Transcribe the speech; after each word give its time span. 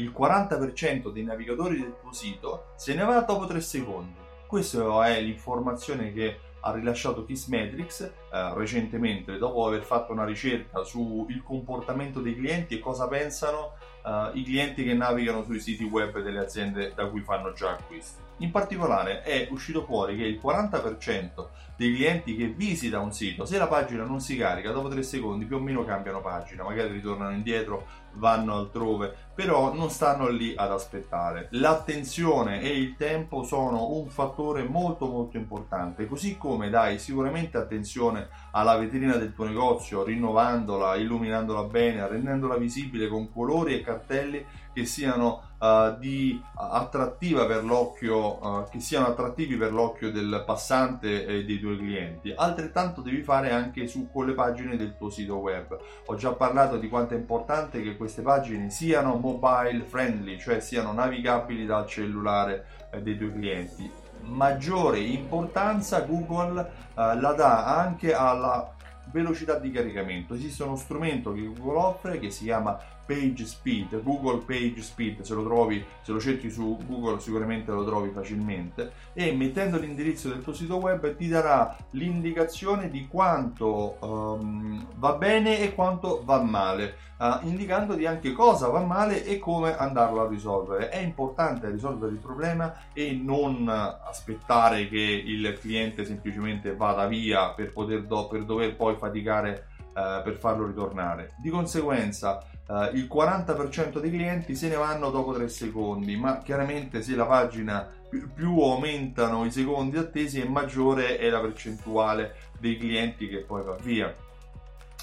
il 0.00 0.12
40% 0.16 1.12
dei 1.12 1.24
navigatori 1.24 1.78
del 1.78 1.94
tuo 2.00 2.12
sito 2.12 2.72
se 2.76 2.94
ne 2.94 3.04
va 3.04 3.20
dopo 3.20 3.46
3 3.46 3.60
secondi. 3.60 4.18
Questa 4.46 5.06
è 5.06 5.20
l'informazione 5.20 6.12
che 6.12 6.40
ha 6.60 6.72
rilasciato 6.72 7.24
Kissmetrics 7.24 8.00
eh, 8.00 8.54
recentemente 8.54 9.38
dopo 9.38 9.66
aver 9.66 9.82
fatto 9.82 10.12
una 10.12 10.24
ricerca 10.24 10.82
sul 10.82 11.42
comportamento 11.42 12.20
dei 12.20 12.34
clienti 12.34 12.74
e 12.74 12.80
cosa 12.80 13.08
pensano 13.08 13.74
eh, 14.04 14.30
i 14.34 14.42
clienti 14.42 14.84
che 14.84 14.94
navigano 14.94 15.44
sui 15.44 15.60
siti 15.60 15.84
web 15.84 16.20
delle 16.20 16.40
aziende 16.40 16.92
da 16.94 17.06
cui 17.06 17.20
fanno 17.20 17.52
già 17.52 17.70
acquisti. 17.70 18.29
In 18.40 18.50
particolare 18.50 19.22
è 19.22 19.48
uscito 19.50 19.84
fuori 19.84 20.16
che 20.16 20.24
il 20.24 20.40
40% 20.42 21.48
dei 21.76 21.94
clienti 21.94 22.36
che 22.36 22.46
visita 22.46 22.98
un 22.98 23.12
sito, 23.12 23.44
se 23.44 23.58
la 23.58 23.66
pagina 23.66 24.04
non 24.04 24.20
si 24.20 24.36
carica, 24.36 24.72
dopo 24.72 24.88
3 24.88 25.02
secondi 25.02 25.44
più 25.44 25.56
o 25.56 25.60
meno 25.60 25.84
cambiano 25.84 26.22
pagina, 26.22 26.62
magari 26.62 26.92
ritornano 26.92 27.32
indietro, 27.32 27.86
vanno 28.14 28.56
altrove, 28.56 29.14
però 29.34 29.74
non 29.74 29.90
stanno 29.90 30.28
lì 30.28 30.54
ad 30.56 30.70
aspettare. 30.70 31.48
L'attenzione 31.52 32.62
e 32.62 32.68
il 32.68 32.96
tempo 32.96 33.42
sono 33.44 33.92
un 33.92 34.08
fattore 34.08 34.62
molto 34.62 35.06
molto 35.06 35.36
importante, 35.36 36.06
così 36.06 36.38
come 36.38 36.70
dai 36.70 36.98
sicuramente 36.98 37.58
attenzione 37.58 38.28
alla 38.52 38.76
vetrina 38.76 39.16
del 39.16 39.34
tuo 39.34 39.44
negozio, 39.44 40.02
rinnovandola, 40.02 40.96
illuminandola 40.96 41.64
bene, 41.64 42.08
rendendola 42.08 42.56
visibile 42.56 43.08
con 43.08 43.30
colori 43.30 43.74
e 43.74 43.82
cartelli 43.82 44.44
che 44.72 44.86
siano 44.86 45.48
uh, 45.60 45.98
di 45.98 46.42
attrattiva 46.54 47.46
per 47.46 47.64
l'occhio, 47.64 48.44
uh, 48.44 48.68
che 48.68 48.80
siano 48.80 49.06
attrattivi 49.06 49.56
per 49.56 49.72
l'occhio 49.72 50.10
del 50.10 50.42
passante 50.44 51.26
e 51.26 51.44
dei 51.44 51.60
tuoi 51.60 51.76
clienti. 51.78 52.32
Altrettanto 52.34 53.02
devi 53.02 53.22
fare 53.22 53.50
anche 53.52 53.86
su 53.86 54.08
con 54.10 54.26
le 54.26 54.32
pagine 54.32 54.76
del 54.76 54.96
tuo 54.96 55.10
sito 55.10 55.36
web. 55.36 55.78
Ho 56.06 56.14
già 56.16 56.32
parlato 56.32 56.78
di 56.78 56.88
quanto 56.88 57.14
è 57.14 57.16
importante 57.16 57.82
che 57.82 57.96
queste 57.96 58.22
pagine 58.22 58.70
siano 58.70 59.16
mobile 59.16 59.84
friendly, 59.84 60.38
cioè 60.38 60.60
siano 60.60 60.92
navigabili 60.92 61.66
dal 61.66 61.86
cellulare 61.86 62.66
eh, 62.90 63.02
dei 63.02 63.16
tuoi 63.16 63.32
clienti. 63.32 63.90
Maggiore 64.22 64.98
importanza 64.98 66.00
Google 66.00 66.60
eh, 66.60 67.20
la 67.20 67.32
dà 67.32 67.76
anche 67.78 68.12
alla 68.12 68.74
velocità 69.10 69.58
di 69.58 69.70
caricamento. 69.70 70.34
Esiste 70.34 70.62
uno 70.62 70.76
strumento 70.76 71.32
che 71.32 71.44
Google 71.44 71.78
offre 71.78 72.18
che 72.18 72.30
si 72.30 72.44
chiama 72.44 72.78
Page 73.10 73.44
Speed, 73.44 74.02
Google 74.04 74.42
Page 74.44 74.80
Speed, 74.82 75.22
se 75.22 75.34
lo 75.34 75.42
trovi, 75.42 75.84
se 76.00 76.12
lo 76.12 76.20
cerchi 76.20 76.48
su 76.48 76.78
Google 76.86 77.18
sicuramente 77.18 77.72
lo 77.72 77.84
trovi 77.84 78.10
facilmente 78.10 78.92
e 79.14 79.32
mettendo 79.32 79.78
l'indirizzo 79.78 80.28
del 80.28 80.44
tuo 80.44 80.52
sito 80.52 80.76
web 80.76 81.16
ti 81.16 81.26
darà 81.26 81.76
l'indicazione 81.90 82.88
di 82.88 83.08
quanto 83.08 83.96
um, 83.98 84.86
va 84.94 85.14
bene 85.14 85.58
e 85.58 85.74
quanto 85.74 86.22
va 86.24 86.40
male, 86.40 86.94
uh, 87.18 87.44
indicandoti 87.48 88.06
anche 88.06 88.30
cosa 88.30 88.68
va 88.68 88.84
male 88.84 89.24
e 89.24 89.40
come 89.40 89.76
andarlo 89.76 90.24
a 90.24 90.28
risolvere. 90.28 90.90
È 90.90 90.98
importante 90.98 91.68
risolvere 91.68 92.12
il 92.12 92.18
problema 92.18 92.72
e 92.92 93.10
non 93.12 93.68
aspettare 93.68 94.88
che 94.88 95.00
il 95.00 95.58
cliente 95.60 96.04
semplicemente 96.04 96.76
vada 96.76 97.08
via 97.08 97.50
per, 97.50 97.72
poter 97.72 98.04
do- 98.04 98.28
per 98.28 98.44
dover 98.44 98.76
poi 98.76 98.94
faticare 99.00 99.66
uh, 99.78 100.22
per 100.22 100.36
farlo 100.38 100.66
ritornare. 100.66 101.34
Di 101.42 101.50
conseguenza 101.50 102.44
Uh, 102.70 102.84
il 102.94 103.08
40% 103.12 103.98
dei 103.98 104.12
clienti 104.12 104.54
se 104.54 104.68
ne 104.68 104.76
vanno 104.76 105.10
dopo 105.10 105.32
3 105.32 105.48
secondi, 105.48 106.14
ma 106.14 106.38
chiaramente 106.38 107.02
se 107.02 107.16
la 107.16 107.26
pagina 107.26 107.84
più, 108.08 108.32
più, 108.32 108.60
aumentano 108.60 109.44
i 109.44 109.50
secondi 109.50 109.96
attesi 109.96 110.40
e 110.40 110.48
maggiore 110.48 111.18
è 111.18 111.28
la 111.30 111.40
percentuale 111.40 112.36
dei 112.60 112.78
clienti 112.78 113.26
che 113.26 113.38
poi 113.38 113.64
va 113.64 113.74
via. 113.74 114.14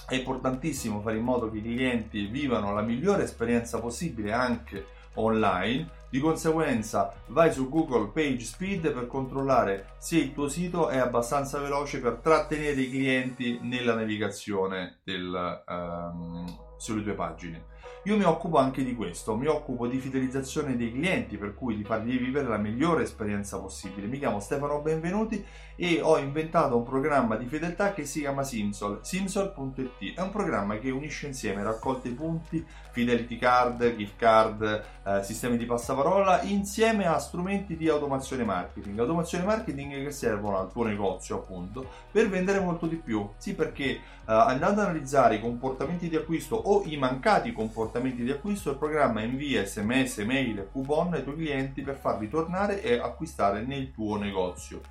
È 0.08 0.16
importantissimo 0.16 1.02
fare 1.02 1.18
in 1.18 1.24
modo 1.24 1.52
che 1.52 1.58
i 1.58 1.62
clienti 1.62 2.28
vivano 2.28 2.74
la 2.74 2.82
migliore 2.82 3.24
esperienza 3.24 3.82
possibile 3.82 4.32
anche 4.32 4.86
online. 5.18 5.96
Di 6.10 6.20
conseguenza 6.20 7.14
vai 7.28 7.52
su 7.52 7.70
Google 7.70 8.12
Page 8.14 8.46
Speed 8.46 8.92
per 8.94 9.08
controllare 9.08 9.90
se 9.98 10.18
il 10.18 10.34
tuo 10.34 10.48
sito 10.48 10.88
è 10.88 10.98
abbastanza 10.98 11.60
veloce 11.60 12.00
per 12.00 12.20
trattenere 12.22 12.80
i 12.80 12.90
clienti 12.90 13.60
nella 13.62 13.94
navigazione 13.94 15.00
del, 15.04 15.64
um, 15.68 16.46
sulle 16.78 17.04
tue 17.04 17.14
pagine. 17.14 17.66
Io 18.04 18.16
mi 18.16 18.24
occupo 18.24 18.58
anche 18.58 18.86
di 18.86 18.96
questo, 18.96 19.36
mi 19.36 19.48
occupo 19.48 19.86
di 19.86 19.98
fidelizzazione 20.00 20.78
dei 20.78 20.94
clienti, 20.94 21.36
per 21.38 21.54
cui 21.54 21.76
di 21.76 21.84
fargli 21.84 22.18
vivere 22.18 22.48
la 22.48 22.58
migliore 22.58 23.04
esperienza 23.04 23.60
possibile. 23.60 24.08
Mi 24.08 24.18
chiamo 24.18 24.40
Stefano 24.40 24.80
Benvenuti 24.80 25.44
e 25.76 26.00
ho 26.02 26.18
inventato 26.18 26.78
un 26.78 26.84
programma 26.84 27.36
di 27.36 27.46
fedeltà 27.46 27.94
che 27.94 28.06
si 28.06 28.22
chiama 28.22 28.44
Simsol, 28.44 29.00
simsol.it. 29.04 30.16
È 30.16 30.22
un 30.22 30.32
programma 30.32 30.78
che 30.78 30.90
unisce 30.90 31.28
insieme 31.28 31.64
raccolte 31.64 32.10
punti, 32.12 32.66
fidelity 32.92 33.38
card, 33.38 33.96
gift 33.96 34.16
card, 34.16 34.84
eh, 35.06 35.24
sistemi 35.24 35.58
di 35.58 35.66
passaparola, 35.66 36.44
insieme 36.44 37.08
a 37.08 37.18
strumenti 37.20 37.76
di 37.76 37.90
automazione 37.90 38.44
marketing. 38.44 38.98
Automazione 39.00 39.44
marketing 39.44 40.04
che 40.04 40.12
servono 40.12 40.58
al 40.58 40.72
tuo 40.72 40.86
negozio, 40.86 41.36
appunto, 41.36 41.86
per 42.10 42.30
vendere 42.30 42.60
molto 42.62 42.88
di 42.88 42.96
più. 42.96 43.28
Sì, 43.38 43.54
perché 43.54 43.84
eh, 43.86 44.00
andando 44.26 44.82
ad 44.82 44.88
analizzare 44.88 45.36
i 45.36 45.42
comportamenti 45.42 46.10
di 46.10 46.16
acquisto 46.16 46.56
o 46.56 46.84
i 46.86 46.98
mancati 46.98 47.52
comportamenti 47.52 47.77
comportamenti 47.78 48.24
di 48.24 48.32
acquisto, 48.32 48.72
il 48.72 48.78
programma 48.78 49.22
invia 49.22 49.64
sms, 49.64 50.18
mail 50.20 50.60
e 50.60 50.68
coupon 50.72 51.14
ai 51.14 51.24
tuoi 51.24 51.36
clienti 51.36 51.84
per 51.84 51.96
farli 51.96 52.28
tornare 52.28 52.82
e 52.82 52.98
acquistare 52.98 53.62
nel 53.62 53.92
tuo 53.92 54.18
negozio. 54.18 54.82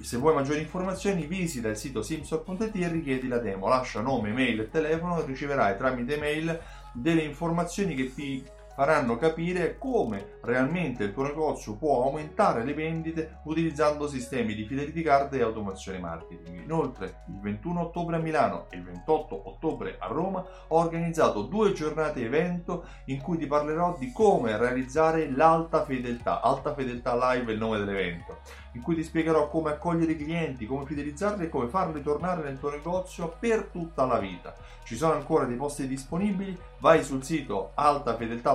Se 0.00 0.16
vuoi 0.16 0.34
maggiori 0.34 0.60
informazioni 0.60 1.26
visita 1.26 1.68
il 1.68 1.76
sito 1.76 2.02
simsor.it 2.02 2.76
e 2.76 2.88
richiedi 2.88 3.26
la 3.26 3.38
demo, 3.38 3.66
lascia 3.66 4.00
nome, 4.00 4.30
mail 4.30 4.60
e 4.60 4.70
telefono 4.70 5.20
e 5.20 5.26
riceverai 5.26 5.76
tramite 5.76 6.16
mail 6.16 6.60
delle 6.92 7.22
informazioni 7.22 7.96
che 7.96 8.14
ti 8.14 8.44
faranno 8.74 9.16
capire 9.16 9.78
come 9.78 10.38
realmente 10.42 11.04
il 11.04 11.12
tuo 11.12 11.22
negozio 11.22 11.76
può 11.76 12.04
aumentare 12.04 12.64
le 12.64 12.74
vendite 12.74 13.40
utilizzando 13.44 14.08
sistemi 14.08 14.54
di 14.54 14.64
fidelity 14.64 15.02
card 15.02 15.32
e 15.34 15.42
automazione 15.42 15.98
marketing. 15.98 16.62
Inoltre, 16.62 17.22
il 17.28 17.40
21 17.40 17.80
ottobre 17.80 18.16
a 18.16 18.18
Milano 18.20 18.66
e 18.70 18.76
il 18.76 18.84
28 18.84 19.48
ottobre 19.48 19.96
a 19.98 20.06
Roma 20.06 20.44
ho 20.68 20.78
organizzato 20.78 21.42
due 21.42 21.72
giornate 21.72 22.24
evento 22.24 22.86
in 23.06 23.20
cui 23.20 23.38
ti 23.38 23.46
parlerò 23.46 23.96
di 23.98 24.12
come 24.12 24.56
realizzare 24.56 25.30
l'alta 25.30 25.84
fedeltà. 25.84 26.40
Alta 26.40 26.74
fedeltà 26.74 27.14
live 27.14 27.50
è 27.50 27.54
il 27.54 27.60
nome 27.60 27.78
dell'evento 27.78 28.38
in 28.74 28.82
cui 28.82 28.94
ti 28.94 29.02
spiegherò 29.02 29.48
come 29.48 29.70
accogliere 29.70 30.12
i 30.12 30.16
clienti, 30.16 30.66
come 30.66 30.84
fidelizzarli 30.84 31.44
e 31.44 31.48
come 31.48 31.68
farli 31.68 32.02
tornare 32.02 32.42
nel 32.42 32.58
tuo 32.58 32.70
negozio 32.70 33.36
per 33.38 33.68
tutta 33.72 34.04
la 34.04 34.18
vita. 34.18 34.54
Ci 34.84 34.96
sono 34.96 35.14
ancora 35.14 35.44
dei 35.44 35.56
posti 35.56 35.86
disponibili, 35.86 36.58
vai 36.80 37.02
sul 37.02 37.22
sito 37.22 37.70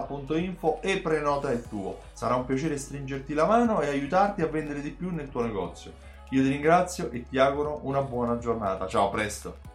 altafedeltà.info 0.09 0.81
e 0.81 0.99
prenota 0.99 1.51
il 1.51 1.67
tuo. 1.67 1.99
Sarà 2.13 2.35
un 2.35 2.45
piacere 2.45 2.77
stringerti 2.77 3.33
la 3.33 3.45
mano 3.45 3.81
e 3.81 3.87
aiutarti 3.87 4.41
a 4.41 4.47
vendere 4.47 4.81
di 4.81 4.91
più 4.91 5.11
nel 5.11 5.29
tuo 5.29 5.41
negozio. 5.41 5.93
Io 6.31 6.43
ti 6.43 6.49
ringrazio 6.49 7.09
e 7.11 7.25
ti 7.27 7.37
auguro 7.37 7.79
una 7.83 8.01
buona 8.01 8.37
giornata. 8.37 8.87
Ciao, 8.87 9.07
a 9.07 9.09
presto! 9.09 9.68